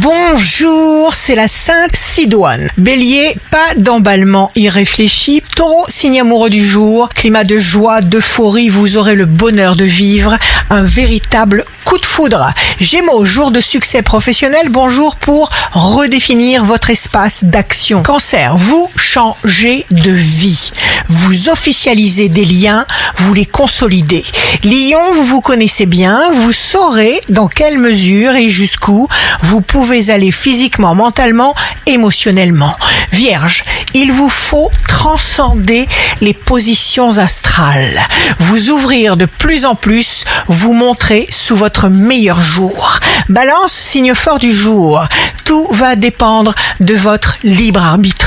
Bonjour, 0.00 1.12
c'est 1.12 1.34
la 1.34 1.48
Sainte 1.48 1.94
Sidoine. 1.94 2.70
Bélier, 2.78 3.36
pas 3.50 3.74
d'emballement 3.76 4.50
irréfléchi. 4.56 5.42
Taureau, 5.54 5.84
signe 5.88 6.18
amoureux 6.18 6.48
du 6.48 6.66
jour. 6.66 7.10
Climat 7.10 7.44
de 7.44 7.58
joie, 7.58 8.00
d'euphorie, 8.00 8.70
vous 8.70 8.96
aurez 8.96 9.14
le 9.14 9.26
bonheur 9.26 9.76
de 9.76 9.84
vivre. 9.84 10.38
Un 10.70 10.84
véritable 10.84 11.66
coup 11.84 11.98
de 11.98 12.06
foudre. 12.06 12.50
Gémeaux, 12.80 13.26
jour 13.26 13.50
de 13.50 13.60
succès 13.60 14.00
professionnel. 14.00 14.70
Bonjour 14.70 15.16
pour 15.16 15.50
redéfinir 15.72 16.64
votre 16.64 16.88
espace 16.88 17.44
d'action. 17.44 18.02
Cancer, 18.02 18.56
vous 18.56 18.88
changez 18.96 19.84
de 19.90 20.10
vie. 20.10 20.72
Vous 21.14 21.50
officialisez 21.50 22.30
des 22.30 22.46
liens, 22.46 22.86
vous 23.18 23.34
les 23.34 23.44
consolidez. 23.44 24.24
Lion, 24.64 25.12
vous 25.14 25.24
vous 25.24 25.40
connaissez 25.42 25.84
bien, 25.84 26.18
vous 26.32 26.52
saurez 26.52 27.20
dans 27.28 27.48
quelle 27.48 27.78
mesure 27.78 28.34
et 28.34 28.48
jusqu'où 28.48 29.06
vous 29.42 29.60
pouvez 29.60 30.08
aller 30.08 30.30
physiquement, 30.30 30.94
mentalement, 30.94 31.54
émotionnellement. 31.84 32.74
Vierge, 33.12 33.62
il 33.92 34.10
vous 34.10 34.30
faut 34.30 34.70
transcender 34.88 35.86
les 36.22 36.32
positions 36.32 37.18
astrales, 37.18 38.00
vous 38.38 38.70
ouvrir 38.70 39.18
de 39.18 39.26
plus 39.26 39.66
en 39.66 39.74
plus, 39.74 40.24
vous 40.48 40.72
montrer 40.72 41.26
sous 41.30 41.56
votre 41.56 41.90
meilleur 41.90 42.40
jour. 42.40 42.98
Balance, 43.28 43.72
signe 43.72 44.14
fort 44.14 44.38
du 44.38 44.54
jour, 44.54 45.04
tout 45.44 45.68
va 45.72 45.94
dépendre 45.94 46.54
de 46.80 46.94
votre 46.94 47.36
libre 47.42 47.82
arbitre 47.82 48.21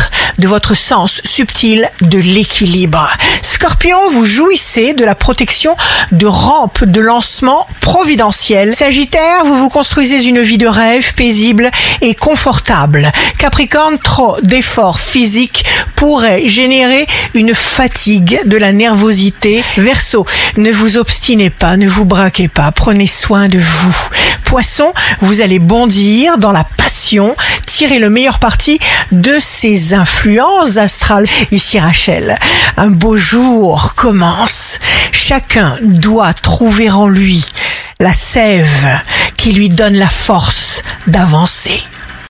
votre 0.45 0.75
sens 0.75 1.21
subtil 1.23 1.89
de 2.01 2.17
l'équilibre. 2.17 3.09
Scorpion, 3.41 3.97
vous 4.09 4.25
jouissez 4.25 4.93
de 4.93 5.05
la 5.05 5.15
protection 5.15 5.75
de 6.11 6.25
rampes 6.25 6.83
de 6.83 7.01
lancement 7.01 7.67
providentiel. 7.81 8.73
Sagittaire, 8.73 9.43
vous 9.45 9.57
vous 9.57 9.69
construisez 9.69 10.25
une 10.25 10.41
vie 10.41 10.57
de 10.57 10.67
rêve 10.67 11.13
paisible 11.15 11.69
et 12.01 12.15
confortable. 12.15 13.11
Capricorne, 13.37 13.97
trop 13.99 14.37
d'efforts 14.41 14.99
physiques 14.99 15.65
pourrait 15.95 16.47
générer 16.47 17.07
une 17.33 17.53
fatigue, 17.53 18.41
de 18.45 18.57
la 18.57 18.71
nervosité. 18.71 19.63
Verseau, 19.77 20.25
ne 20.57 20.71
vous 20.71 20.97
obstinez 20.97 21.49
pas, 21.49 21.77
ne 21.77 21.87
vous 21.87 22.05
braquez 22.05 22.47
pas, 22.47 22.71
prenez 22.71 23.07
soin 23.07 23.49
de 23.49 23.59
vous. 23.59 23.95
Poisson, 24.45 24.93
vous 25.21 25.41
allez 25.41 25.59
bondir 25.59 26.37
dans 26.37 26.51
la 26.51 26.63
passion, 26.63 27.35
tirer 27.65 27.99
le 27.99 28.09
meilleur 28.09 28.39
parti 28.39 28.79
de 29.11 29.37
ces 29.39 29.93
influences 29.93 30.77
astrales. 30.77 31.27
Ici 31.51 31.79
Rachel, 31.79 32.37
un 32.77 32.89
beau 32.89 33.17
jour 33.17 33.95
commence. 33.95 34.79
Chacun 35.11 35.75
doit 35.81 36.33
trouver 36.33 36.89
en 36.89 37.07
lui 37.07 37.43
la 37.99 38.13
sève 38.13 39.01
qui 39.35 39.53
lui 39.53 39.69
donne 39.69 39.95
la 39.95 40.09
force 40.09 40.83
d'avancer. 41.07 41.83